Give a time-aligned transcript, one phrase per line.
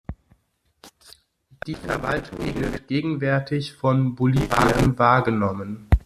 [1.67, 5.89] Die Verwaltung wird gegenwärtig von Bolivien wahrgenommen.